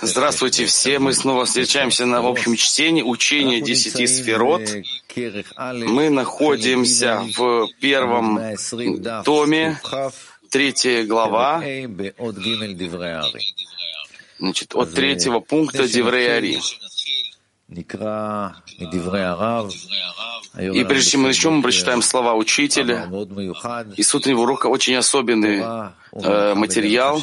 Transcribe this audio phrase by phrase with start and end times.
[0.00, 4.62] Здравствуйте все, мы снова встречаемся на общем чтении учения десяти сферот.
[5.14, 8.40] Мы находимся в первом
[9.26, 9.78] томе,
[10.48, 11.62] третья глава,
[14.38, 16.58] значит, от третьего пункта Диврей Ари.
[20.58, 23.08] И прежде чем мы начнем, мы прочитаем слова учителя.
[23.96, 25.62] И с утреннего урока очень особенный
[26.12, 27.22] э, материал.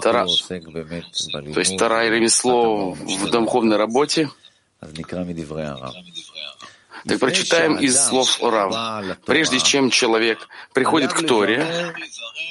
[0.00, 4.30] Тара, то есть Тара и ремесло в духовной работе.
[7.06, 9.18] Так прочитаем из слов Рав.
[9.26, 11.94] Прежде чем человек приходит к Торе,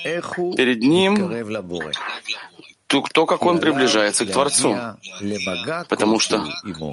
[0.04, 1.16] перед ним
[2.88, 4.78] то, как он приближается к Творцу.
[5.90, 6.46] Потому что,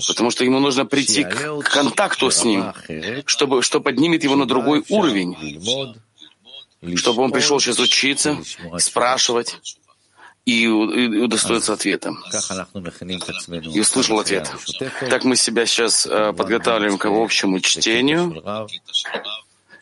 [0.09, 2.73] потому что ему нужно прийти к контакту с ним,
[3.27, 5.37] чтобы, что поднимет его на другой уровень,
[6.97, 8.39] чтобы он пришел сейчас учиться,
[8.79, 9.57] спрашивать
[10.45, 12.15] и, удостоиться ответа.
[13.73, 14.51] И услышал ответ.
[15.09, 18.69] Так мы себя сейчас э, подготавливаем к общему чтению,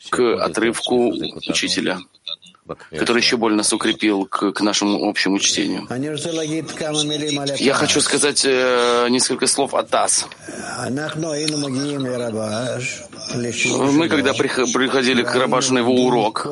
[0.09, 1.09] к отрывку
[1.49, 1.99] учителя
[2.91, 5.87] который еще более нас укрепил к, к нашему общему чтению.
[7.59, 10.27] Я хочу сказать э, несколько слов о ТАСС.
[13.35, 16.47] Мы, когда приходили к Рабашу на его урок,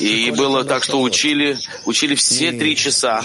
[0.00, 3.22] и было так, что учили, учили все три часа,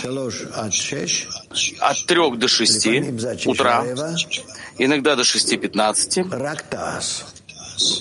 [1.80, 3.14] от трех до шести
[3.46, 3.84] утра,
[4.78, 6.26] иногда до шести пятнадцати,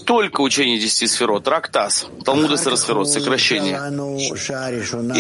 [0.05, 3.77] только учение десяти сферот, Рактас, Талмуда Сарасферот, сокращение.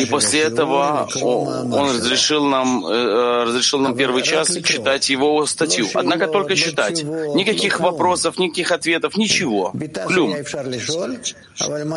[0.00, 5.86] И после этого он разрешил нам, э, разрешил нам первый час читать его статью.
[5.94, 7.02] Однако только читать.
[7.02, 9.72] Никаких вопросов, никаких ответов, ничего.
[10.06, 10.34] Клюм.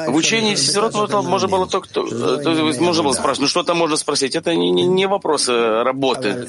[0.07, 0.93] В учении сферот
[1.23, 4.35] можно было только, э, можно было спрашивать, ну что там можно спросить?
[4.35, 6.47] Это не, не, вопросы работы.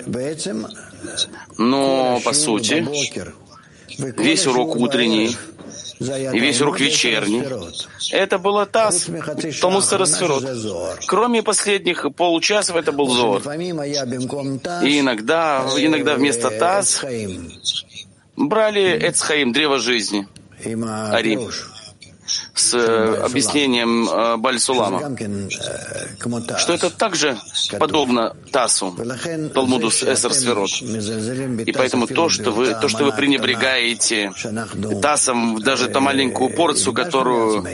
[1.59, 2.87] Но, по сути,
[3.99, 5.37] весь урок утренний,
[6.01, 7.43] и весь урок вечерний.
[8.13, 9.09] Это было ТАСС,
[9.61, 10.45] Талмуд Сарасферот.
[11.07, 13.43] Кроме последних получасов это был Зор.
[13.43, 17.05] И иногда, иногда вместо ТАСС
[18.37, 20.27] брали Эцхаим, древо жизни,
[20.65, 21.39] Ари
[22.55, 25.17] с э, объяснением э, Бальсулама,
[26.59, 27.39] что это также
[27.79, 28.97] подобно Тасу,
[29.55, 30.71] Талмуду Эсер Сферот.
[31.67, 34.33] И поэтому то, что вы, то, что вы пренебрегаете
[35.03, 37.65] Тасом, даже ту маленькую порцию, которую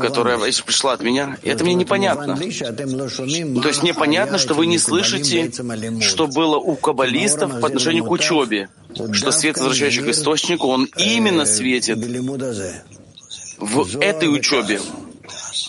[0.00, 2.36] которая пришла от меня, и это мне непонятно.
[2.36, 5.50] То есть непонятно, что вы не слышите,
[6.00, 8.68] что было у каббалистов по отношению к учебе,
[9.12, 11.98] что свет, возвращающий к источнику, он именно светит
[13.64, 14.80] в этой учебе.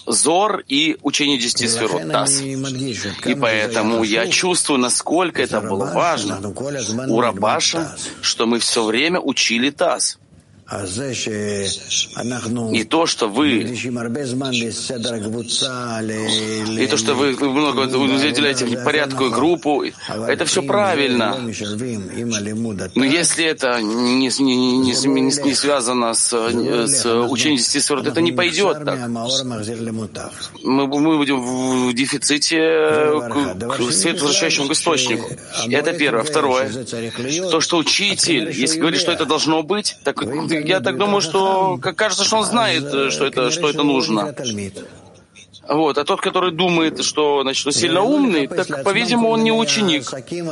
[0.05, 2.41] Зор и учение десяти сферот Тас.
[2.41, 6.53] И поэтому я чувствую, насколько это было важно
[7.07, 10.19] у Рабаша, что мы все время учили Тас.
[12.73, 13.97] И то, что вы и
[16.87, 21.37] то, что вы, много выделяете порядку и группу, это все правильно.
[22.95, 27.05] Но если это не, не, не, не связано с, с
[27.81, 29.07] сферот, это не пойдет так.
[30.63, 35.29] Мы, мы будем в дефиците к, к свету, возвращающему к источнику.
[35.69, 36.23] Это первое.
[36.23, 36.71] Второе.
[37.51, 40.23] То, что учитель, если говорит, что это должно быть, так
[40.63, 44.33] я так думаю, что кажется, что он знает, э, что это, что это нужно.
[45.67, 45.97] Вот.
[45.97, 50.03] А тот, который думает, что значит, он сильно умный, так, по-видимому, он не ученик.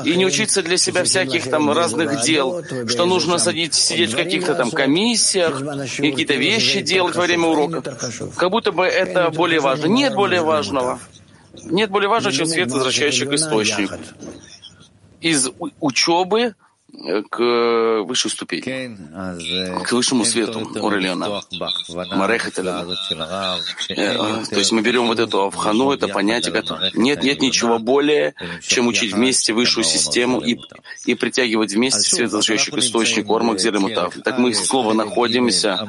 [0.05, 4.55] И не учиться для себя всяких там разных дел, что нужно сидеть, сидеть в каких-то
[4.55, 5.59] там комиссиях,
[5.97, 7.81] какие-то вещи делать во время урока.
[8.35, 9.85] Как будто бы это более важно.
[9.87, 10.99] Нет более важного.
[11.63, 13.93] Нет более важного, чем свет, возвращающий к источнику.
[15.21, 15.49] Из
[15.79, 16.55] учебы
[17.29, 18.97] к высшей ступени,
[19.83, 21.41] к высшему свету Орелиона,
[22.15, 22.85] Марехателя.
[23.87, 26.63] То есть мы берем вот эту авхану, это понятие,
[26.93, 30.57] нет, нет ничего более, чем учить вместе высшую систему и,
[31.05, 35.79] и притягивать вместе свет, возвращающий к источнику Ормакзир и Так мы снова находимся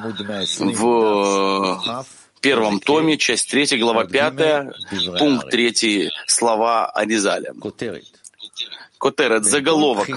[0.58, 2.06] в
[2.40, 4.72] первом томе, часть третья, глава пятая,
[5.18, 7.54] пункт третий, слова Аризаля.
[9.04, 10.08] Котерет, заголовок.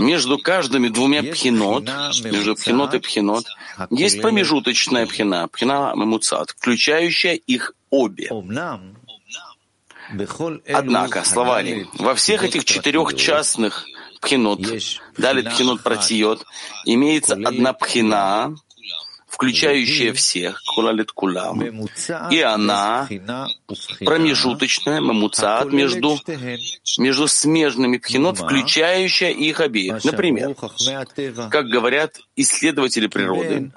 [0.00, 1.84] Между каждыми двумя пхинот,
[2.24, 3.44] между пхинот и пхинот,
[3.90, 8.28] есть промежуточная пхина, пхина мемуцат, включающая их обе.
[10.72, 13.86] Однако, словари, во всех этих четырех частных
[14.20, 14.62] пхинот,
[15.16, 16.44] далее пхинот протиот,
[16.86, 18.56] имеется одна пхина,
[19.36, 21.62] включающая всех, кулалит кулам,
[22.30, 23.06] и она
[24.00, 26.18] промежуточная, мамуцат, между,
[26.96, 30.02] между смежными пхинот, включающая их обеих.
[30.04, 30.56] Например,
[31.50, 33.70] как говорят исследователи природы,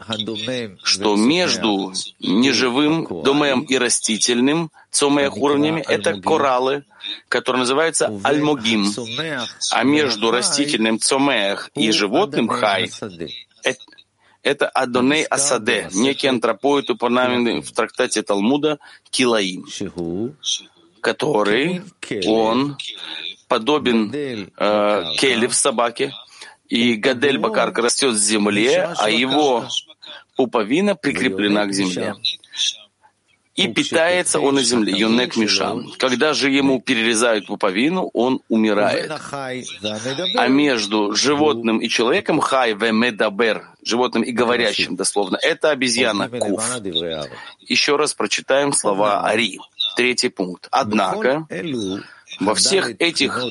[0.84, 1.92] что между
[2.22, 6.86] неживым домем и растительным цомеях уровнями это кораллы,
[7.28, 8.90] которые называются альмогим,
[9.72, 12.90] а между растительным цомеях и животным хай
[13.64, 13.80] это
[14.44, 19.66] Адоней Асаде, некий антропоид, упомянутый в трактате Талмуда Килаим,
[21.02, 21.82] который,
[22.26, 22.78] он
[23.48, 26.14] подобен э, келев собаке,
[26.68, 29.68] и Гадель Бакарка растет в земле, а его
[30.36, 32.16] пуповина прикреплена к земле
[33.60, 35.92] и питается он на земле, юнек мишам.
[35.98, 39.12] Когда же ему перерезают пуповину, он умирает.
[40.36, 46.64] А между животным и человеком, хай ве медабер, животным и говорящим, дословно, это обезьяна, куф.
[47.60, 49.60] Еще раз прочитаем слова Ари.
[49.98, 50.68] Третий пункт.
[50.72, 51.46] Однако,
[52.40, 53.44] во всех этих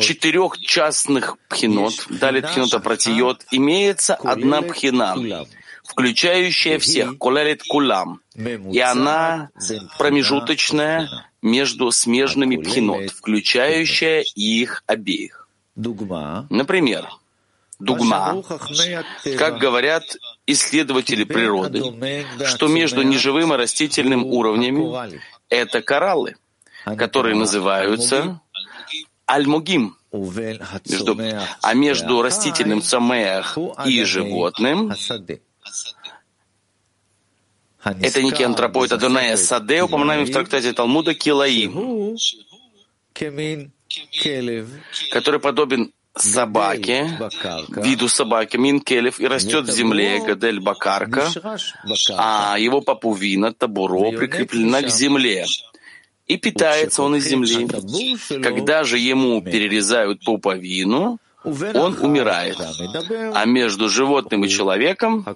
[0.00, 5.14] четырех частных пхинот, далит пхинот апратиот, имеется одна пхина,
[5.84, 9.50] включающая всех, колерит кулам, и она
[9.98, 11.08] промежуточная
[11.42, 15.48] между смежными пхинот, включающая их обеих.
[16.50, 17.08] Например,
[17.78, 18.42] дугма,
[19.38, 20.04] как говорят
[20.46, 21.82] исследователи природы,
[22.46, 25.18] что между неживым и растительным уровнями
[25.48, 26.36] это кораллы,
[26.84, 28.40] которые называются
[29.26, 31.16] альмугим, между,
[31.62, 33.56] а между растительным самеях
[33.86, 34.92] и животным
[37.82, 42.16] это некий антропоид Адоная Саде, упоминаемый в трактате Талмуда Килаим,
[45.10, 47.18] который подобен собаке,
[47.76, 51.28] виду собаки, минкелев, и растет в земле, гадель бакарка,
[52.16, 55.46] а его папувина, табуро, прикреплена к земле.
[56.26, 57.66] И питается он из земли.
[58.40, 62.56] Когда же ему перерезают пуповину, он умирает.
[63.34, 65.26] А между животным и человеком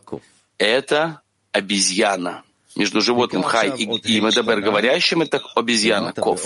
[0.58, 1.20] это
[1.54, 2.42] обезьяна.
[2.76, 6.44] Между животным хай и, и медабер говорящим это обезьяна, ков.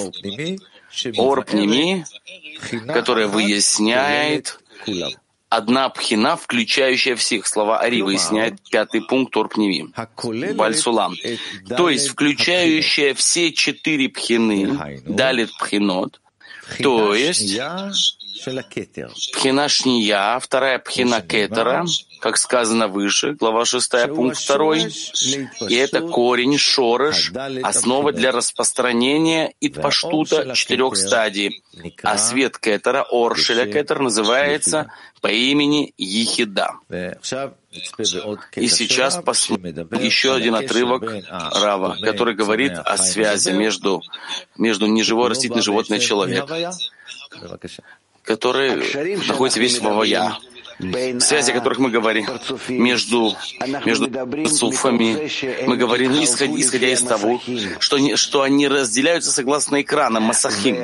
[1.17, 2.05] Орпними,
[2.87, 4.61] которая выясняет
[5.49, 7.47] одна пхина, включающая всех.
[7.47, 9.91] Слова Ари выясняет пятый пункт Орпними.
[10.53, 11.15] Бальсулам.
[11.77, 16.21] То есть включающая все четыре пхины, далит пхинот,
[16.83, 17.59] то есть
[19.33, 21.85] Пхина Шния, вторая пхина Кетера,
[22.21, 24.77] как сказано выше, глава 6, пункт 2.
[25.69, 27.33] И это корень, шорыш,
[27.63, 31.63] основа для распространения и паштута четырех стадий.
[32.03, 36.75] А свет Кетера, Оршеля Кетер, называется по имени Ехида.
[38.57, 44.03] И сейчас посмотрим еще один отрывок Рава, который говорит о связи между,
[44.57, 46.47] между неживой растительной животное и человек
[48.29, 48.77] которые
[49.27, 50.39] находятся весь в Авая,
[51.21, 52.27] связи, о которых мы говорим
[52.69, 53.35] между,
[53.85, 55.67] между суфами.
[55.67, 57.41] Мы говорим, исходя, исходя из того,
[57.81, 60.77] что, что они разделяются согласно экранам, масахим.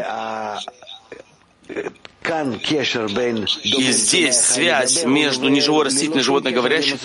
[3.63, 6.97] И здесь связь между неживой растительной и животной говорящим,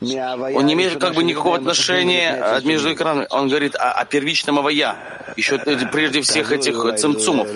[0.00, 3.26] он не имеет как бы никакого отношения между экранами.
[3.30, 4.96] Он говорит о, о первичном авая,
[5.36, 5.58] еще
[5.92, 7.48] прежде всех этих цимцумов.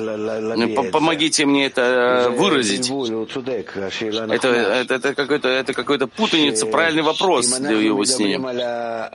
[0.92, 2.88] Помогите мне это выразить.
[2.88, 8.46] Это, это, это какой-то это какой-то путаница, правильный вопрос для его с ним.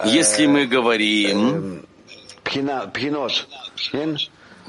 [0.05, 1.85] Если мы говорим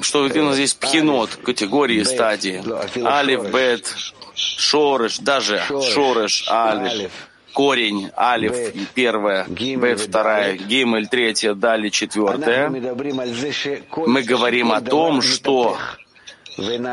[0.02, 2.62] что у нас здесь пхинот, категории, стадии.
[3.04, 3.95] Алиф, бет,
[4.35, 7.12] шорыш, даже шорыш, алиф,
[7.52, 12.69] корень, алиф, первая, бет, вторая, гимель, третья, далее четвертая.
[12.69, 15.76] Мы говорим о том, что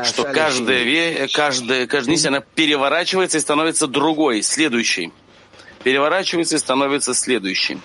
[0.04, 5.12] что каждая, каждая, каждая нить, она переворачивается и становится другой, следующей.
[5.82, 7.78] Переворачивается и становится следующей.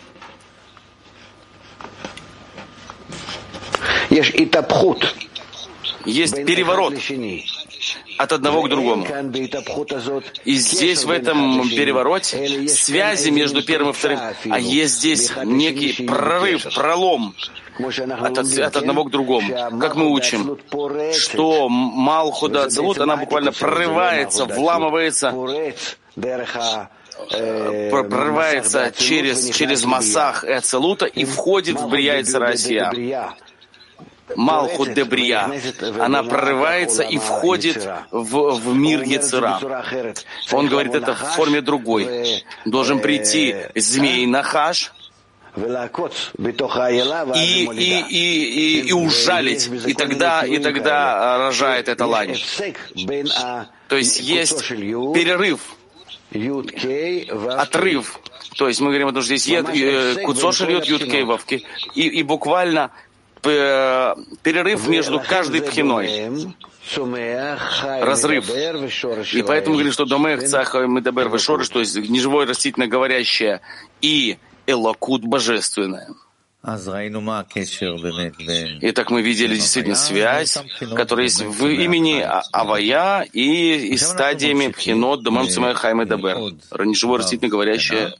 [6.05, 6.93] Есть переворот
[8.17, 9.07] от одного к другому.
[10.45, 16.73] И здесь, в этом перевороте, связи между первым и вторым, а есть здесь некий прорыв,
[16.75, 17.35] пролом
[17.79, 19.79] от, от одного к другому.
[19.79, 20.59] Как мы учим,
[21.13, 25.33] что Малхуда Ацелут, она буквально прорывается, вламывается.
[27.89, 32.91] Прорывается через, через массах и Ацелута и входит в Брия и Россия.
[34.35, 35.49] Малхут де Брия.
[35.99, 39.59] Она прорывается и входит в, в мир Яцера.
[40.51, 42.43] Он говорит это в форме другой.
[42.65, 44.91] Должен прийти змей Нахаш,
[45.55, 45.59] и,
[47.71, 52.35] и, и, и, и ужалить, и тогда, и тогда рожает эта лань.
[53.87, 55.59] То есть есть перерыв,
[57.51, 58.19] отрыв.
[58.57, 61.65] То есть мы говорим что здесь есть куцошель йод юткей вовки.
[61.95, 63.12] И, и буквально э,
[63.43, 66.55] перерыв между каждой пхиной
[68.01, 68.49] разрыв.
[69.33, 73.61] И поэтому говорим, что домех цаха медабер вешорыш, то есть неживое растительно говорящее
[74.01, 76.07] и элокут божественное.
[78.81, 80.57] Итак, мы видели действительно связь,
[80.95, 86.37] которая есть в имени а- Авая и, и стадиями Пхинот Дамам Хайме Дабер,
[86.85, 88.13] неживое растительно говорящее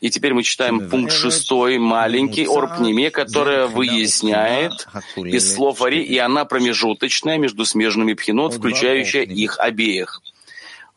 [0.00, 4.86] и теперь мы читаем пункт шестой, маленький, Орпниме, которая выясняет
[5.16, 10.20] из слов Ари, и она промежуточная между смежными пхинот, включающая их обеих.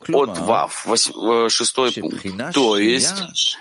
[0.08, 2.26] От Вав, э, шестой пункт.
[2.54, 3.58] То есть,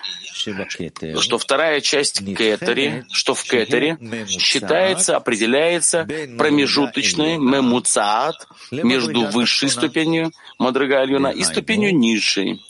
[1.21, 11.31] что вторая часть кетери, что в кетере считается, определяется промежуточной мемуцаат между высшей ступенью Мадрага
[11.31, 12.61] и ступенью низшей,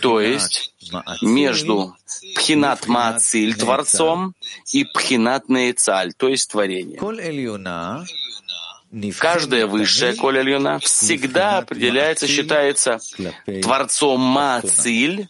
[0.00, 0.72] то есть
[1.22, 1.96] между
[2.34, 4.34] Пхинат Маациль, Творцом,
[4.72, 6.98] и Пхинат Нейцаль, то есть творением.
[9.18, 12.98] Каждая высшая коля льюна всегда определяется, считается
[13.62, 15.28] Творцом Маациль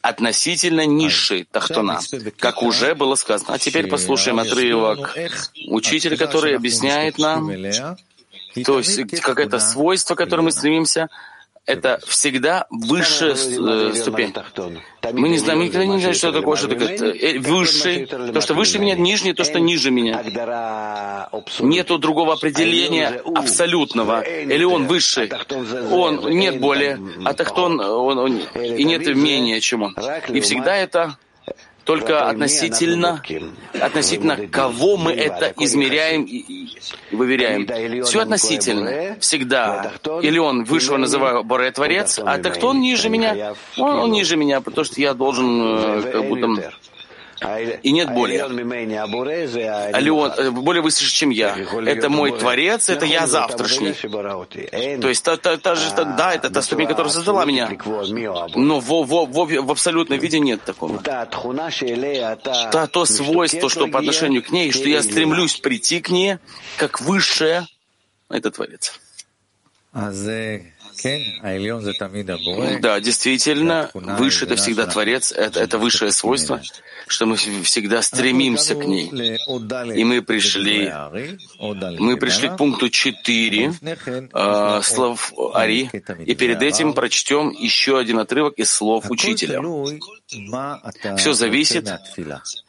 [0.00, 2.00] относительно низшей Тахтона,
[2.38, 3.54] как уже было сказано.
[3.54, 5.14] А теперь послушаем отрывок
[5.68, 7.48] учителя, который объясняет нам,
[8.64, 11.08] то есть как это свойство, к которому мы стремимся,
[11.66, 14.34] это всегда высшая э, ступень.
[15.12, 18.78] Мы не знаем, никогда не знаем, что такое, что такое э, высший, то, что выше
[18.78, 20.24] меня, нижний, то, что ниже меня.
[21.60, 24.22] Нету другого определения абсолютного.
[24.22, 25.30] Или он высший,
[25.90, 29.90] он нет более, а тахтон, он, он, и нет менее чему.
[30.28, 31.16] И всегда это
[31.84, 33.22] только относительно,
[33.80, 36.68] относительно кого мы это измеряем и
[37.10, 38.04] выверяем.
[38.04, 39.92] Все относительно, всегда.
[40.22, 43.54] Или он высшего называю Боре Творец, а так кто он ниже меня?
[43.76, 46.72] Он, он ниже меня, потому что я должен э, как будто
[47.82, 48.38] и нет более.
[49.92, 51.56] Алион, э, более высший, чем я.
[51.86, 53.92] Это мой Творец, это я завтрашний.
[55.00, 57.68] То есть, та, та, та же, та, да, это та ступень, которая создала меня.
[58.54, 60.98] Но в, в, в, в абсолютном виде нет такого.
[62.70, 66.36] Та, то свойство, что по отношению к ней, что я стремлюсь прийти к ней,
[66.76, 67.66] как высшее,
[68.28, 68.98] это Творец.
[72.80, 76.60] Да, действительно, выше это всегда Творец, это, это высшее свойство,
[77.06, 79.38] что мы всегда стремимся к ней.
[79.94, 80.92] И мы пришли,
[81.98, 83.72] мы пришли к пункту 4
[84.32, 85.90] э, слов Ари,
[86.24, 89.60] и перед этим прочтем еще один отрывок из слов учителя.
[91.16, 91.88] Все зависит,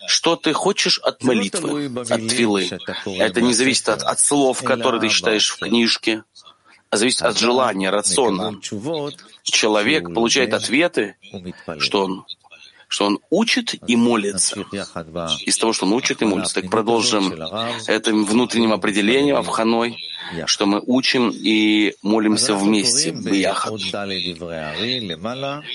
[0.08, 2.70] что ты хочешь от молитвы, от твилы.
[3.06, 6.33] Это не зависит от, от слов, которые ты читаешь в книжке, а
[6.98, 8.60] зависит от желания, рациона.
[9.44, 11.16] Человек получает ответы,
[11.80, 12.26] что он
[12.94, 14.66] что он учит и молится.
[15.48, 16.62] Из того, что он учит и молится.
[16.62, 17.34] Так продолжим
[17.88, 19.98] этим внутренним определением Авханой,
[20.46, 23.82] что мы учим и молимся вместе, бияхат.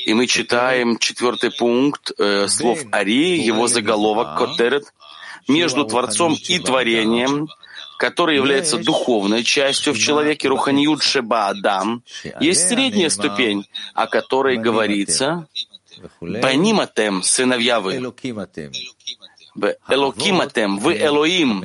[0.06, 4.84] И мы читаем четвертый пункт э, слов Ари, его заголовок Котерет,
[5.48, 7.48] между Творцом и Творением,
[7.98, 12.02] который является духовной частью в человеке Руханьют Шеба Адам,
[12.40, 15.46] есть средняя ступень, о которой говорится
[16.20, 17.96] «Баниматем, сыновья вы».
[19.88, 21.64] Элокиматем, вы Элоим.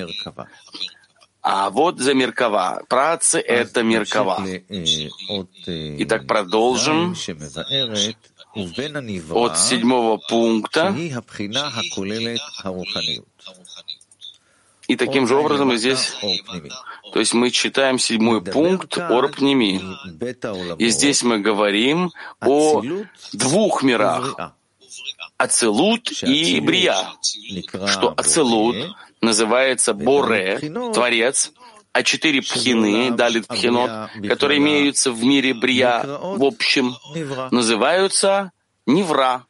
[1.44, 2.82] А вот за Меркава.
[2.88, 4.44] Працы— это Меркава.
[5.68, 7.16] Итак, продолжим
[9.30, 10.96] от седьмого пункта.
[14.88, 16.14] И таким же образом и здесь,
[17.14, 19.82] то есть мы читаем седьмой пункт Орпними.
[20.78, 22.12] И здесь мы говорим
[22.42, 22.82] о
[23.32, 24.54] двух мирах.
[25.38, 26.98] Ацелут и Брия.
[27.88, 28.76] Что Ацелут
[29.22, 30.60] называется Боре,
[30.94, 31.52] Творец,
[31.94, 36.96] а четыре пхины, далит пхинот, которые имеются в мире Брия в общем,
[37.52, 38.52] называются
[38.86, 39.46] Невра,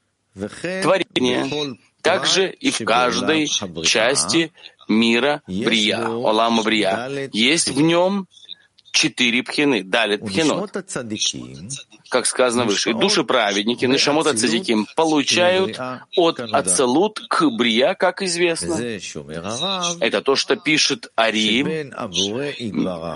[0.82, 1.78] творение.
[2.02, 3.48] Также и в каждой
[3.86, 4.52] части
[4.88, 7.30] мира Брия, Олама Брия.
[7.34, 8.28] Есть в нем
[8.92, 10.72] четыре пхины, далит пхинот.
[12.14, 15.80] Как сказано выше, и души праведники, Нишамот Цадиким, получают
[16.16, 18.76] от Ацелут к Брия, как известно.
[20.00, 21.92] Это то, что пишет Ари,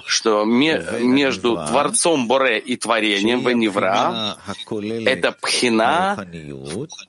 [0.07, 4.35] что между Творцом Боре и творением Ваневра
[5.05, 6.27] это пхина,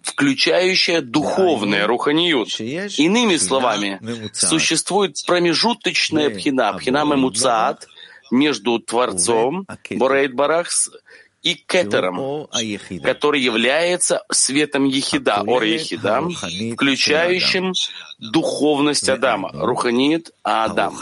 [0.02, 2.60] включающая духовное руханиют.
[2.60, 3.98] Иными словами,
[4.34, 7.86] существует промежуточная пхина, пхина мемуцат,
[8.30, 10.90] между Творцом, Борейт Барахс,
[11.42, 12.48] и Кетером,
[13.02, 16.28] который является светом Ехида, Ор Ехида,
[16.74, 17.72] включающим
[18.18, 20.98] духовность Адама, Руханиит Адам.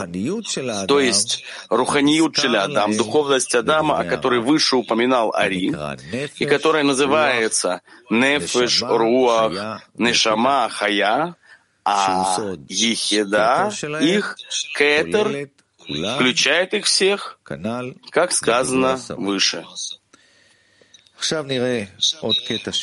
[0.87, 5.75] То есть Руханиют Адам, духовность Адама, о которой выше упоминал Ари,
[6.39, 11.35] и которая называется Нефеш Руах Нешама Хая,
[11.85, 14.37] а Ехида, их
[14.77, 15.49] Кетер,
[16.17, 17.39] включает их всех,
[18.11, 19.65] как сказано выше.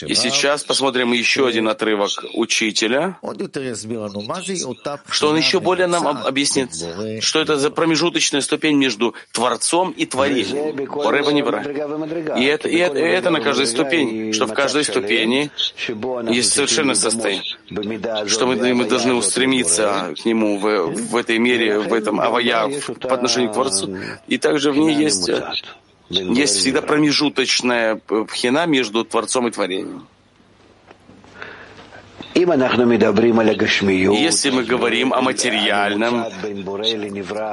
[0.08, 3.18] И сейчас посмотрим еще один отрывок учителя,
[5.10, 6.70] что он еще более нам объяснит,
[7.22, 10.80] что это за промежуточная ступень между Творцом и Творением.
[12.38, 15.52] И это, и это, и это на каждой ступени, что в каждой ступени
[16.30, 17.58] есть совершенно состояние,
[18.28, 22.70] что мы, мы должны устремиться к Нему в, в этой мере, в этом авая
[23.02, 23.98] по отношению к Творцу,
[24.28, 25.30] и также в ней есть
[26.10, 30.08] есть всегда промежуточная пхина между Творцом и Творением.
[34.16, 36.26] Если мы говорим о материальном,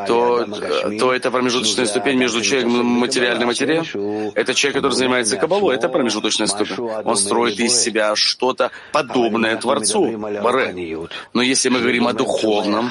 [0.06, 0.46] то,
[0.98, 4.32] то это промежуточная ступень между человеком материальным и материей.
[4.34, 6.76] Это человек, который занимается кабалой, это промежуточная ступень.
[7.04, 10.98] Он строит из себя что-то подобное Творцу, Баре.
[11.34, 12.90] Но если мы говорим о духовном,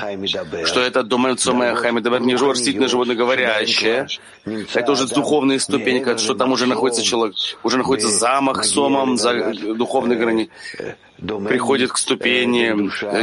[0.66, 4.08] что это Домельцомея Хамидабер, не растительное животное говорящее,
[4.74, 10.16] это уже духовная ступень, что там уже находится человек, уже находится замах сомом за духовной
[10.16, 10.52] границей
[11.20, 12.70] приходит к ступени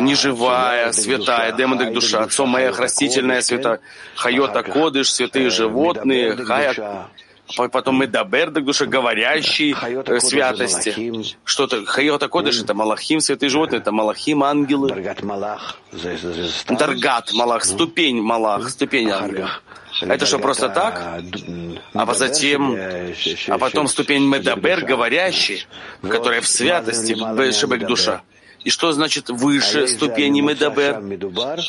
[0.00, 3.80] неживая, святая, демондек душа, отцом моя растительная святая,
[4.14, 7.08] хайота кодыш, святые животные, хая,
[7.54, 11.36] потом מדבר דקדושה, говорящий э, святости.
[11.44, 14.88] Что-то, חיות הקודש, это מלאכים, святые животные, это מלאכים, ангелы.
[16.68, 19.50] דרגת מלאך, ступень מלאך, ступень ангела.
[20.00, 21.22] Это что, просто так?
[21.94, 22.76] А затем,
[23.48, 25.66] а потом ступень מדבר, говорящий,
[26.02, 27.14] которая в святости,
[27.52, 28.22] שבקדושה.
[28.64, 31.00] И что значит выше ступени מדבר?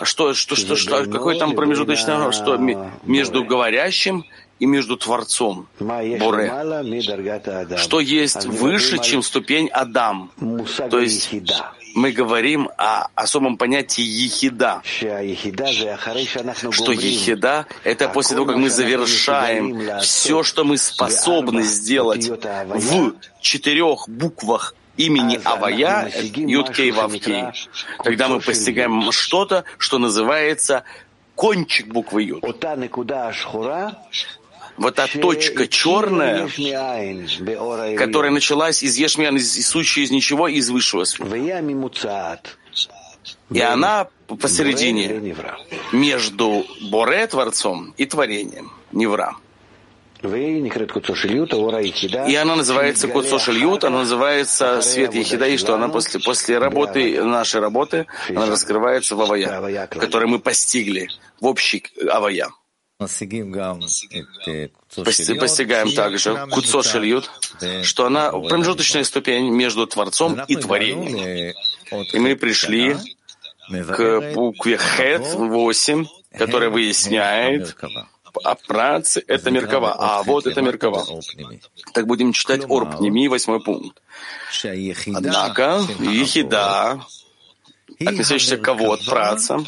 [0.04, 2.58] Что, что, что, что, какой там промежуточный, что
[3.04, 4.26] между говорящим
[4.60, 5.68] и между Творцом?
[5.80, 6.52] Боре,
[7.78, 10.32] что есть выше, чем ступень Адам,
[10.90, 11.30] то есть
[11.98, 14.82] мы говорим о особом понятии ехида,
[16.72, 24.08] что ехида— это после того, как мы завершаем все, что мы способны сделать в четырех
[24.08, 27.46] буквах имени Авая, Юткей Вавкей,
[28.04, 30.84] тогда мы постигаем что-то, что называется
[31.36, 32.44] кончик буквы Юд
[34.78, 36.48] вот та точка черная,
[37.98, 41.36] которая началась из Ешмиан, исущая из ничего, из высшего света.
[43.50, 45.36] И она посередине
[45.92, 49.36] между Боре, Творцом, и творением, Невра.
[50.24, 57.62] И она называется Куцошельют, она называется Свет Ехида, и что она после, после работы, нашей
[57.62, 61.10] работы, она раскрывается в Авая, который мы постигли,
[61.40, 62.50] в общий Авая.
[63.00, 63.82] Постигаем
[65.94, 66.48] также.
[66.50, 67.30] Куцо Шельют,
[67.84, 71.54] что она промежуточная ступень между Творцом и Творением.
[71.92, 72.98] И мы пришли
[73.70, 76.08] к букве Хет 8,
[76.38, 77.76] которая выясняет,
[78.44, 81.06] а працы— это Меркава, а вот это Меркава.
[81.94, 84.02] Так будем читать Орпнеми, восьмой пункт.
[85.14, 87.00] Однако, Ехида,
[88.00, 89.66] относящаяся к кого-то, праца,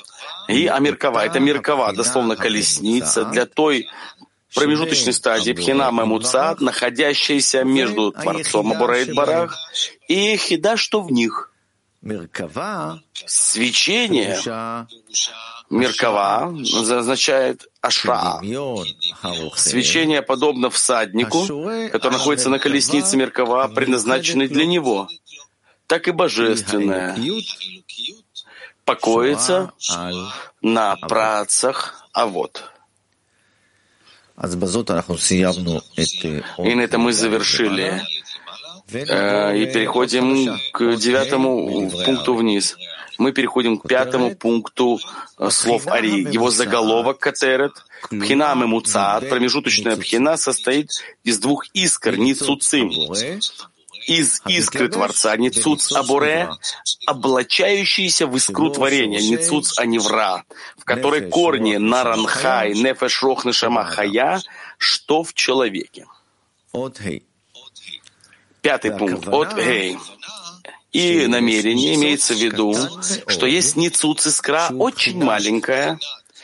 [0.49, 3.87] и Амиркава, это Миркава, дословно колесница, для той
[4.55, 9.57] промежуточной стадии Пхина Мемуцат, находящейся между Творцом Абурайт Барах
[10.07, 11.53] и Хида, что в них.
[13.25, 14.39] Свечение.
[15.69, 16.51] Меркава
[16.97, 18.41] означает Ашра.
[19.55, 21.45] Свечение подобно всаднику,
[21.91, 25.07] который находится на колеснице Меркава, предназначенной для него,
[25.85, 27.15] так и божественное
[28.89, 29.71] покоится
[30.61, 32.63] на працах а вот.
[36.57, 38.01] И на этом мы завершили
[38.91, 42.77] э, и переходим к девятому пункту вниз.
[43.17, 44.99] мы переходим к пятому пункту
[45.37, 46.33] э, слов Ари.
[46.33, 47.73] Его заголовок Катерет,
[48.09, 50.89] Пхина Мемуцат, промежуточная пхина, состоит
[51.23, 52.91] из двух искр, ницуцим,
[54.09, 56.49] из искры Творца, ницуц абуре,
[57.05, 60.43] облачающиеся в искру творения, ницуц анивра,
[60.77, 64.41] в которой корни наранхай, нефеш рохнешама хая,
[64.77, 66.07] что в человеке.
[68.61, 69.27] Пятый пункт.
[69.27, 69.97] От гей.
[70.91, 72.75] И намерение имеется в виду,
[73.27, 75.99] что есть ницуц искра очень маленькая,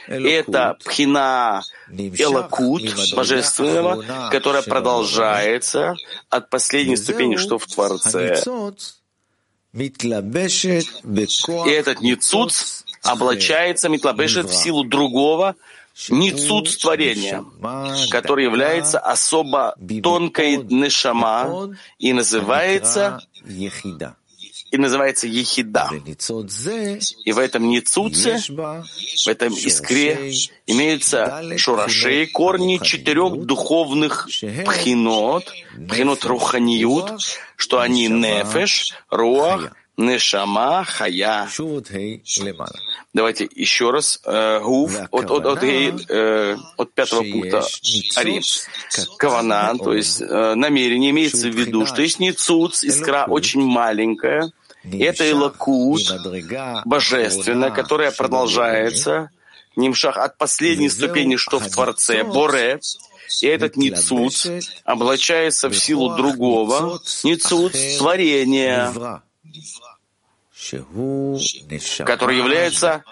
[0.08, 5.96] это пхина Элакут, божественного, которая продолжается
[6.30, 8.42] от последней ступени, что в Творце.
[9.74, 15.56] И этот ницуц облачается, митлабешет в силу другого,
[16.10, 17.44] ницуц творения,
[18.10, 23.22] который является особо тонкой нешама и называется
[24.72, 25.90] и называется Ехида.
[27.26, 30.34] И в этом Ницуце, в этом искре,
[30.68, 35.52] имеются шурашей, корни четырех духовных пхинот,
[35.88, 37.12] пхинот руханиют,
[37.56, 41.48] что они нефеш, руах, Нешама, Хая.
[43.14, 44.20] Давайте еще раз.
[44.26, 47.64] Э, гуф от, от, от, э, от пятого пункта.
[48.18, 48.42] Ари.
[49.18, 54.52] Кавана, то есть э, намерение имеется в виду, что есть ницуц, искра очень маленькая,
[54.84, 56.02] это Илакут,
[56.86, 59.30] божественная, которая продолжается,
[59.76, 62.80] Нимшах от последней ступени, что в Творце, Боре,
[63.42, 64.48] и этот Ницуц
[64.84, 69.22] облачается в силу другого, Ницуц творения,
[72.06, 73.04] который является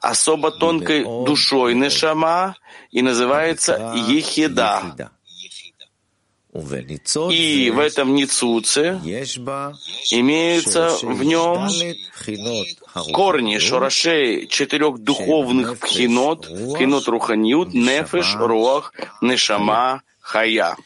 [0.00, 2.56] особо тонкой душой Нешама
[2.90, 5.10] и называется Ехида.
[7.30, 9.00] И в этом Ницуце
[10.10, 11.70] имеются в нем
[13.14, 18.92] корни шорашей четырех духовных пхинот, пхинот руханиют, нефеш, руах,
[19.22, 20.76] нешама, хая.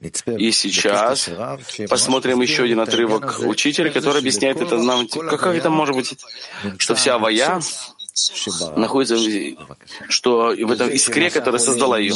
[0.00, 1.28] И сейчас
[1.88, 5.06] посмотрим еще один отрывок учителя, который объясняет это нам.
[5.06, 6.16] Как это может быть,
[6.78, 7.60] что вся авая
[8.76, 9.16] находится,
[10.08, 12.14] что в этом искре, которая создала ее,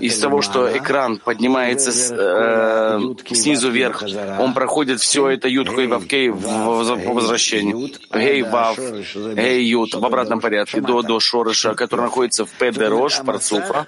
[0.00, 4.02] из того, что экран поднимается с, э, снизу вверх,
[4.38, 7.90] он проходит все это ютку и вавкей по возвращению.
[8.12, 10.80] Гей вав, гей ют в обратном порядке.
[10.80, 13.86] до до шорыша, который находится в педерош парцуфа.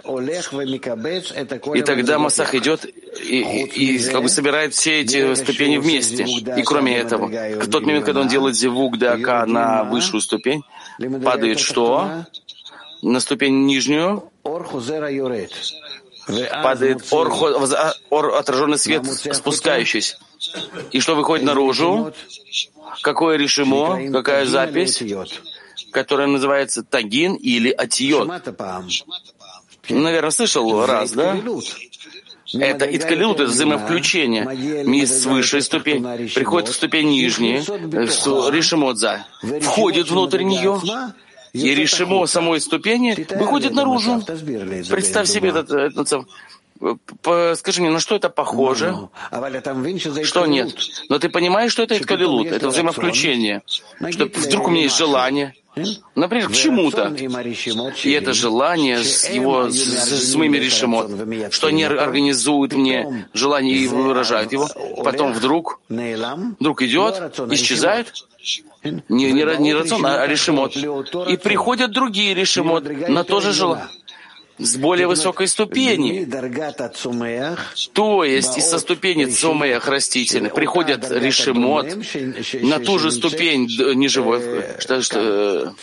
[1.75, 6.25] И тогда Масах идет и, и, и как бы собирает все эти ступени вместе.
[6.25, 10.63] И кроме этого, в тот момент, когда он делает зевук дака на высшую ступень,
[11.25, 12.27] падает что?
[13.03, 14.31] На ступень нижнюю
[16.63, 17.33] падает ор,
[18.11, 20.19] ор, отраженный свет, спускающийся.
[20.93, 22.13] И что выходит наружу?
[23.03, 24.11] Какое решимо?
[24.13, 25.03] Какая запись?
[25.93, 28.29] Которая называется тагин или атиот.
[29.89, 31.39] Наверное, слышал раз, да?
[32.55, 34.85] Это иткалют, это взаимовключение.
[34.85, 37.63] Мисс с высшей ступени приходит в ступень нижнюю,
[38.53, 39.27] решимодза,
[39.63, 40.81] входит внутрь нее,
[41.53, 44.23] и решимо самой ступени выходит наружу.
[44.91, 46.27] Представь себе этот, этот
[47.57, 48.95] Скажи мне, на что это похоже?
[50.23, 50.75] Что нет?
[51.09, 53.63] Но ты понимаешь, что это иткалилут, это взаимовключение.
[54.11, 55.55] Что вдруг у меня есть желание,
[56.15, 57.15] Например, к чему-то.
[58.03, 61.11] И это желание с его, с, с моими решимот,
[61.53, 64.69] что они организуют мне желание и выражают его,
[65.05, 68.15] потом вдруг, вдруг идет, исчезает,
[68.83, 70.77] не, не, не рацион, а решимот.
[70.77, 73.89] И приходят другие решимот на то же желание
[74.59, 76.27] с более высокой ступени.
[77.93, 81.87] То есть из со ступени цумеях растительных приходят решимот
[82.63, 83.67] на ту же ступень
[83.97, 85.75] неживой, что, что,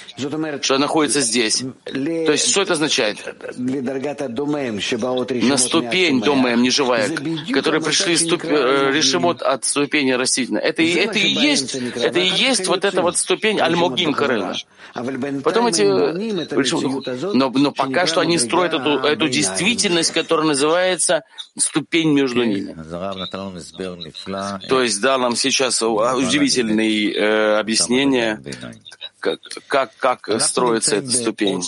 [0.61, 1.63] что находится здесь.
[1.85, 3.17] То есть что это означает?
[3.57, 7.09] На ступень домем неживая,
[7.51, 8.43] которые пришли ступ...
[8.43, 10.61] Э, решимот от ступени растительной.
[10.61, 14.55] Это, это и есть, это и есть вот эта вот ступень альмогим карына.
[15.43, 15.83] Потом эти,
[17.33, 21.23] но, но пока что они строят строит эту, эту действительность, которая называется
[21.57, 22.75] ступень между ними.
[24.67, 28.41] То есть дал нам сейчас удивительное э, объяснение,
[29.19, 31.63] как, как, как строится эта ступень.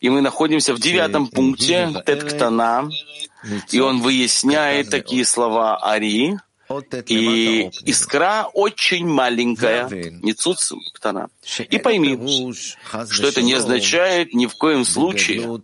[0.00, 2.90] И мы находимся в девятом пункте Тет-Ктана,
[3.70, 6.38] и он выясняет такие слова Ари,
[7.06, 10.34] и искра очень маленькая, не
[10.94, 11.28] ктана.
[11.70, 12.54] И пойми,
[13.10, 15.60] что это не означает ни в коем случае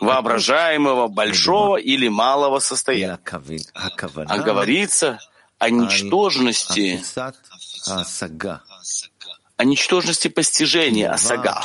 [0.00, 3.18] воображаемого большого или малого состояния,
[3.74, 5.18] а говорится
[5.58, 7.02] о ничтожности,
[9.56, 11.62] о ничтожности постижения, осага,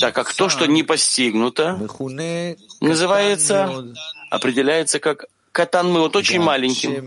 [0.00, 1.78] так как то, что не постигнуто,
[2.80, 3.94] называется,
[4.30, 7.06] определяется как Катан мы вот очень маленьким.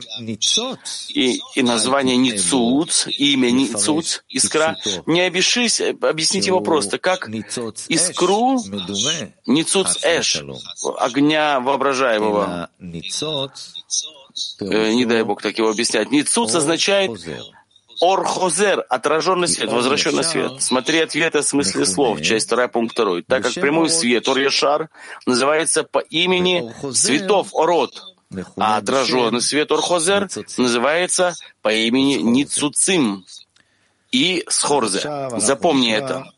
[1.10, 7.28] И, и название Ницуц, имя Ницуц, искра, не обещись, объясните его просто, как
[7.90, 8.58] искру
[9.46, 10.42] Ницуц Эш,
[10.98, 12.70] огня воображаемого.
[14.62, 16.12] Э, не дай Бог так его объяснять.
[16.12, 17.12] Ницуц означает
[18.00, 20.62] Орхозер, отраженный свет, возвращенный свет.
[20.62, 23.24] Смотри ответы в смысле слов, часть 2, пункт 2.
[23.28, 24.40] Так как прямой свет, Ор
[25.26, 28.17] называется по имени светов Ород,
[28.58, 33.26] а отраженный свет Орхозер называется по имени Ницуцим
[34.12, 35.30] и Схорзе.
[35.38, 36.32] Запомни это.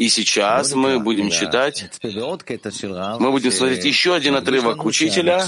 [0.00, 5.44] И сейчас мы будем читать, мы будем смотреть еще один отрывок учителя,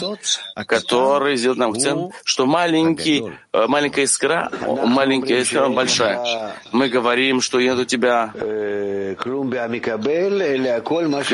[0.66, 6.54] который сделает нам акцент, что маленький, э, маленькая искра, маленькая искра большая.
[6.70, 8.30] Мы говорим, что нет у тебя.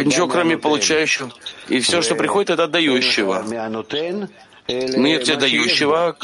[0.05, 1.33] Ничего, кроме получающего.
[1.69, 3.45] И все, что приходит, это отдающего.
[4.69, 6.17] Нет тебя дающего,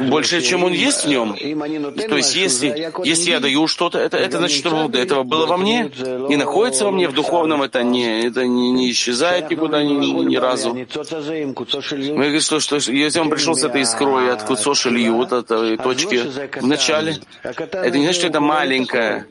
[0.00, 1.34] больше, чем он есть в нем.
[1.34, 5.90] То есть, если, если я даю что-то, это, это значит, что этого было во мне,
[6.28, 10.36] не находится во мне, в духовном это не, это не, не исчезает никуда ни, ни
[10.36, 10.74] разу.
[10.74, 16.16] Мы говорим, что, что если он пришел с этой искрой от куцош от этой точки
[16.60, 19.26] в начале, это не значит, что это маленькое.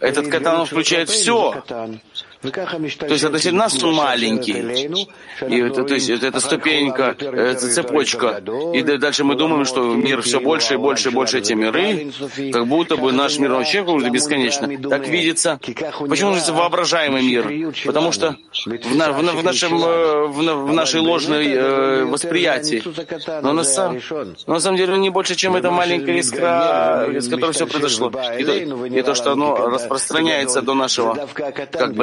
[0.00, 1.64] Этот катан включает все.
[2.52, 4.52] То есть относительно нас он маленький.
[5.48, 8.42] И это, то есть это, это ступенька, это цепочка.
[8.72, 12.12] И дальше мы думаем, что мир все больше и больше и больше эти миры,
[12.52, 14.68] как будто бы наш мир вообще какой-то бесконечно.
[14.88, 15.58] Так видится.
[15.62, 17.72] Почему называется воображаемый мир?
[17.84, 22.82] Потому что в, на, в, в, нашем, э, в, в нашей ложной э, восприятии.
[23.42, 23.98] Но на, сам,
[24.46, 28.12] но на самом деле не больше, чем эта маленькая искра, из которой все произошло.
[28.38, 28.52] И то,
[28.86, 31.94] и то, что оно распространяется до нашего, как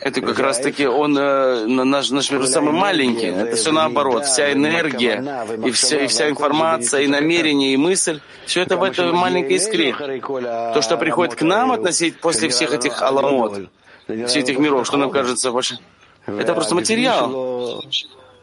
[0.00, 3.26] это как раз таки он, э, наш, наш мир самый маленький.
[3.26, 4.24] Это все наоборот.
[4.26, 9.12] Вся энергия, и вся, и вся информация, и намерение, и мысль, все это в этой
[9.12, 9.94] маленькой искре.
[9.94, 13.68] То, что приходит к нам относить после всех этих аламот,
[14.06, 15.78] всех этих миров, что нам кажется ваше,
[16.26, 17.82] это просто материал.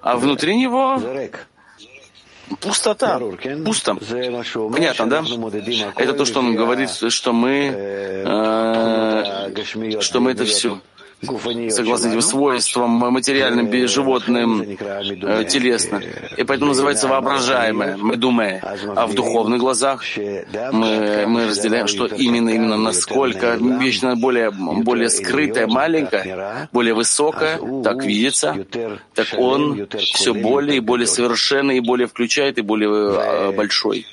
[0.01, 1.01] А внутри него
[2.61, 3.19] пустота,
[3.65, 3.95] пусто.
[4.71, 5.23] Понятно, да?
[5.97, 8.23] Это то, что он говорит, что мы, э,
[10.01, 10.79] что мы это все
[11.21, 16.01] согласно этим свойствам материальным, животным, э, телесно.
[16.37, 17.97] И поэтому называется воображаемое.
[17.97, 18.59] Мы думаем,
[18.95, 20.03] а в духовных глазах
[20.71, 28.03] мы, мы разделяем, что именно, именно насколько вечно более, более скрытая, маленькая, более высокая, так
[28.03, 28.55] видится,
[29.13, 34.05] так он все более и более совершенный, и более включает, и более э, большой.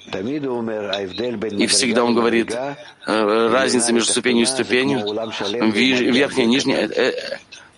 [1.51, 2.55] И всегда он говорит,
[3.07, 5.01] э, разница между ступенью и ступенью,
[5.73, 7.13] верхняя и нижняя, Э,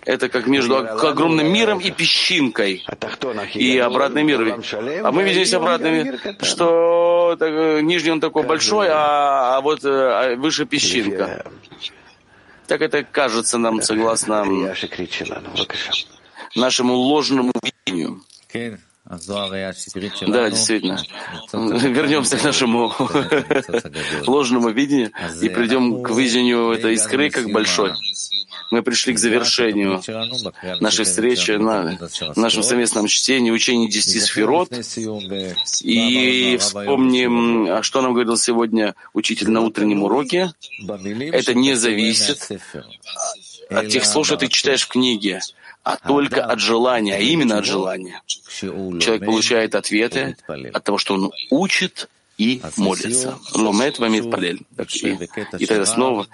[0.05, 2.85] это как между огромным миром и песчинкой,
[3.55, 4.61] и обратный мир.
[5.03, 9.61] А мы видим здесь обратный мир, что так, э, нижний он такой большой, а, а
[9.63, 11.47] вот э, а выше песчинка.
[12.67, 14.75] Так это кажется нам, согласно
[16.55, 18.23] нашему ложному видению.
[20.33, 20.99] Да, действительно.
[21.53, 22.93] Вернемся к нашему
[24.27, 25.13] ложному видению
[25.43, 27.93] и придем к видению этой искры как большой.
[28.71, 30.03] Мы пришли к завершению
[30.81, 31.99] нашей встречи на
[32.35, 34.71] нашем совместном чтении учения десяти сферот.
[35.83, 40.53] И вспомним, что нам говорил сегодня учитель на утреннем уроке.
[40.81, 42.49] Это не зависит
[43.69, 45.41] от тех слов, что ты читаешь в книге
[45.85, 48.23] а только от желания, а именно от желания.
[48.49, 50.37] Человек получает ответы
[50.73, 53.39] от того, что он учит и молится.
[53.53, 54.63] Ломет вамит палель.
[55.59, 56.27] И тогда снова,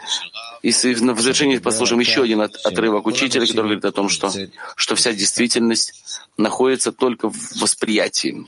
[0.63, 0.75] и в
[1.21, 4.31] завершении послушаем еще один отрывок учителя, который говорит о том, что,
[4.77, 5.95] что вся действительность
[6.37, 8.47] находится только в восприятии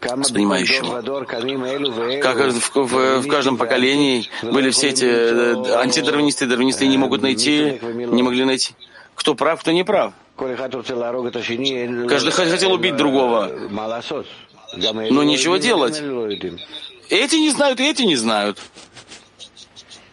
[0.00, 1.02] воспринимающего.
[2.22, 7.78] Как в, в, в каждом поколении были все эти э, антидарвинисты, дарвинисты не могут найти,
[7.82, 8.74] не могли найти
[9.20, 10.14] кто прав, кто не прав.
[12.08, 13.50] Каждый хотел убить другого.
[15.10, 16.02] Но ничего делать.
[17.10, 18.58] Эти не знают, и эти не знают.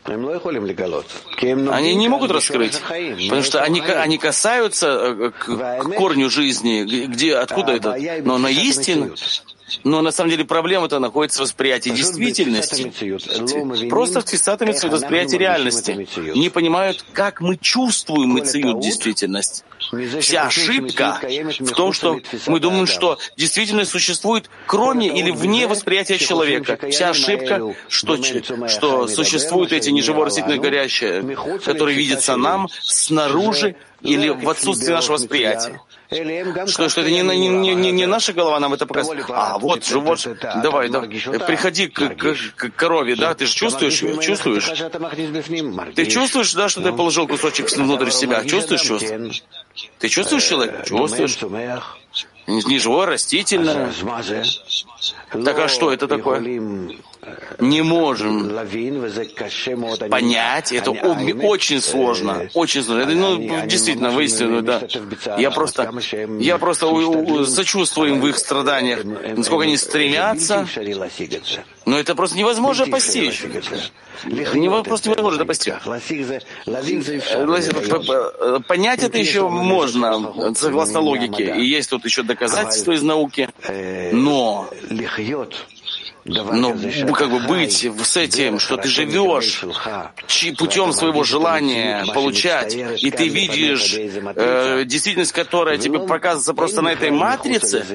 [0.06, 7.36] Они не могут раскрыть, потому что они, они касаются э, к, к корню жизни, где,
[7.36, 7.98] откуда это.
[8.24, 9.16] Но на истину,
[9.84, 12.92] Но на самом деле проблема-то находится в восприятии действительности.
[13.90, 16.08] Просто в тфисатами восприятие реальности.
[16.36, 19.64] Не понимают, как мы чувствуем мециют действительность.
[20.20, 21.20] Вся ошибка
[21.60, 26.78] в том, что мы думаем, что действительность существует кроме или вне восприятия человека.
[26.90, 28.18] Вся ошибка, что,
[28.68, 35.82] что существуют эти неживо растительные горящие, которые видятся нам снаружи или в отсутствии нашего восприятия.
[36.10, 39.26] Что, что это не, не, не, не наша голова нам это показывает.
[39.30, 44.00] А, вот же, вот, давай, давай, приходи к, к, к корове, да, ты же чувствуешь,
[44.24, 44.72] чувствуешь?
[45.96, 48.46] Ты чувствуешь, да, что ты положил кусочек внутрь себя?
[48.46, 49.44] Чувствуешь, чувствуешь?
[50.00, 50.84] Ты чувствуешь человека?
[50.86, 51.38] Чувствуешь?
[52.48, 53.92] Не живое, растительное.
[55.32, 56.40] Так а что это такое?
[57.60, 58.50] Не можем
[60.10, 63.02] понять, это очень сложно, очень сложно.
[63.02, 64.82] Это, ну, действительно, воистину, да.
[65.38, 65.92] Я просто,
[66.40, 70.68] я просто сочувствую им в их страданиях, насколько они стремятся,
[71.86, 73.44] но это просто невозможно постичь.
[74.26, 75.74] Него просто невозможно это постичь.
[78.68, 81.56] Понять это еще можно, согласно логике.
[81.58, 83.50] И есть тут еще доказательства из науки.
[84.12, 84.70] Но
[86.28, 89.64] но как бы быть с этим, что ты живешь
[90.58, 97.12] путем своего желания получать, и ты видишь э, действительность, которая тебе показывается просто на этой
[97.12, 97.86] матрице,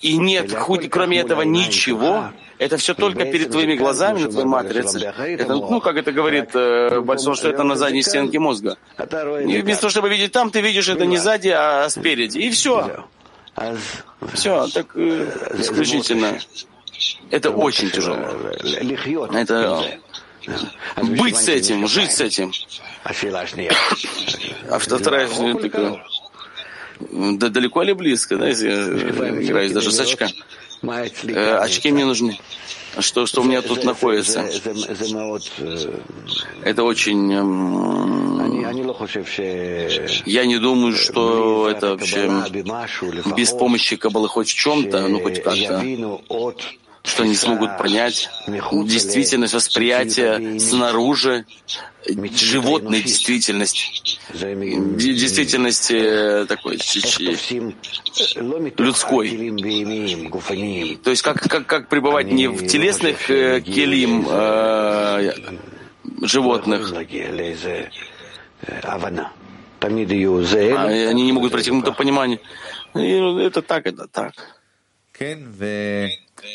[0.00, 5.12] и нет, хоть, кроме этого, ничего, это все только перед твоими глазами, на твоей матрице.
[5.18, 8.76] Это, ну, как это говорит э, Большой, что это на задней стенке мозга.
[8.98, 12.38] И вместо того, чтобы видеть там, ты видишь это не сзади, а спереди.
[12.38, 13.04] И все.
[14.32, 15.26] Все, так э,
[15.58, 16.38] исключительно.
[17.30, 18.16] Это очень тяжело.
[19.32, 19.82] Это
[21.02, 22.52] быть с этим, жить с этим.
[23.04, 26.04] А вторая такая,
[27.10, 30.28] да далеко или близко, да, если я играюсь даже с очка.
[30.82, 32.38] Э, очки мне нужны.
[32.98, 34.44] Что, что у меня тут находится?
[36.62, 37.32] Это очень...
[40.26, 42.30] Я не думаю, что это вообще
[43.36, 45.82] без помощи Кабалы хоть в чем-то, ну хоть как-то
[47.04, 51.44] что они смогут понять действительность восприятия снаружи
[52.34, 56.78] животной действительности, действительности э, такой
[58.78, 59.28] людской.
[61.02, 65.32] То есть как, как, как пребывать не в телесных э, келим э,
[66.22, 66.92] животных,
[70.72, 72.38] а они не могут пройти к пониманию.
[72.94, 74.61] Это так, это так.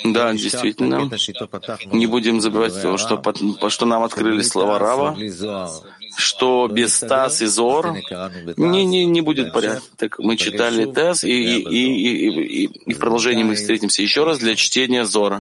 [0.03, 1.09] Да, действительно.
[1.91, 3.21] Не будем забывать того, что,
[3.69, 5.17] что нам открыли слова Рава,
[6.17, 7.95] что без Таз и Зор
[8.57, 10.09] не, не, не будет порядка.
[10.17, 14.55] Мы читали Таз, и, и, и, и, и в продолжении мы встретимся еще раз для
[14.55, 15.35] чтения Зора.